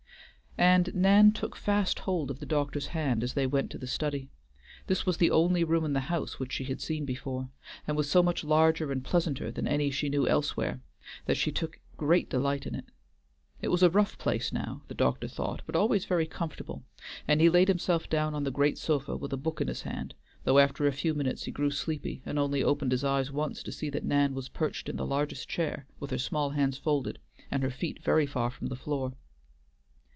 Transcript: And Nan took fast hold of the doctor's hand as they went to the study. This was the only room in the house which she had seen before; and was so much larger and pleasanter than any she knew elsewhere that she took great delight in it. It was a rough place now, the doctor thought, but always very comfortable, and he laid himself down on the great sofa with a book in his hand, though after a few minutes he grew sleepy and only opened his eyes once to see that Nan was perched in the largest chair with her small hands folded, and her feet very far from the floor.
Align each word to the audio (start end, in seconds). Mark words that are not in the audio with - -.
And 0.57 0.93
Nan 0.93 1.31
took 1.31 1.55
fast 1.55 1.99
hold 1.99 2.29
of 2.29 2.39
the 2.39 2.45
doctor's 2.45 2.87
hand 2.87 3.23
as 3.23 3.33
they 3.35 3.47
went 3.47 3.71
to 3.71 3.77
the 3.77 3.87
study. 3.87 4.29
This 4.85 5.05
was 5.05 5.15
the 5.15 5.31
only 5.31 5.63
room 5.63 5.85
in 5.85 5.93
the 5.93 6.01
house 6.11 6.39
which 6.39 6.51
she 6.51 6.65
had 6.65 6.81
seen 6.81 7.05
before; 7.05 7.49
and 7.87 7.95
was 7.95 8.11
so 8.11 8.21
much 8.21 8.43
larger 8.43 8.91
and 8.91 9.03
pleasanter 9.03 9.49
than 9.49 9.65
any 9.65 9.89
she 9.89 10.09
knew 10.09 10.27
elsewhere 10.27 10.81
that 11.25 11.37
she 11.37 11.53
took 11.53 11.79
great 11.95 12.29
delight 12.29 12.67
in 12.67 12.75
it. 12.75 12.83
It 13.61 13.69
was 13.69 13.81
a 13.81 13.89
rough 13.89 14.17
place 14.17 14.51
now, 14.51 14.83
the 14.89 14.93
doctor 14.93 15.29
thought, 15.29 15.61
but 15.65 15.75
always 15.75 16.03
very 16.03 16.27
comfortable, 16.27 16.83
and 17.29 17.39
he 17.39 17.49
laid 17.49 17.69
himself 17.69 18.09
down 18.09 18.35
on 18.35 18.43
the 18.43 18.51
great 18.51 18.77
sofa 18.77 19.15
with 19.15 19.31
a 19.31 19.37
book 19.37 19.61
in 19.61 19.69
his 19.69 19.83
hand, 19.83 20.13
though 20.43 20.59
after 20.59 20.85
a 20.85 20.91
few 20.91 21.13
minutes 21.13 21.43
he 21.45 21.51
grew 21.51 21.71
sleepy 21.71 22.21
and 22.25 22.37
only 22.37 22.61
opened 22.61 22.91
his 22.91 23.05
eyes 23.05 23.31
once 23.31 23.63
to 23.63 23.71
see 23.71 23.89
that 23.89 24.03
Nan 24.05 24.35
was 24.35 24.49
perched 24.49 24.89
in 24.89 24.97
the 24.97 25.07
largest 25.07 25.47
chair 25.47 25.87
with 25.99 26.11
her 26.11 26.19
small 26.19 26.49
hands 26.51 26.77
folded, 26.77 27.19
and 27.49 27.63
her 27.63 27.71
feet 27.71 28.03
very 28.03 28.25
far 28.27 28.51
from 28.51 28.67
the 28.67 28.75
floor. 28.75 29.13